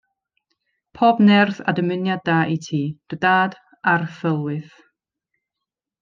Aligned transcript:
Pob 0.99 1.17
nerth 1.27 1.59
a 1.71 1.75
dymuniad 1.79 2.21
da 2.29 2.37
i 2.55 2.57
ti, 2.67 2.81
dy 3.09 3.17
dad 3.25 3.57
a'r 3.93 4.07
thylwyth. 4.17 4.77